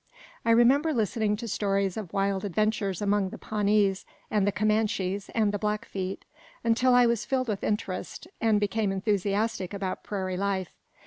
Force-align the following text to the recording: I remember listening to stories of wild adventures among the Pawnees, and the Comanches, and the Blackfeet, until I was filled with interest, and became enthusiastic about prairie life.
I 0.43 0.49
remember 0.49 0.95
listening 0.95 1.35
to 1.35 1.47
stories 1.47 1.95
of 1.95 2.11
wild 2.11 2.43
adventures 2.43 3.03
among 3.03 3.29
the 3.29 3.37
Pawnees, 3.37 4.03
and 4.31 4.47
the 4.47 4.51
Comanches, 4.51 5.29
and 5.35 5.51
the 5.53 5.59
Blackfeet, 5.59 6.25
until 6.63 6.95
I 6.95 7.05
was 7.05 7.23
filled 7.23 7.47
with 7.49 7.63
interest, 7.63 8.27
and 8.41 8.59
became 8.59 8.91
enthusiastic 8.91 9.75
about 9.75 10.01
prairie 10.03 10.37
life. 10.37 10.73